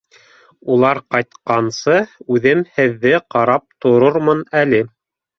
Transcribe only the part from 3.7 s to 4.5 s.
торормон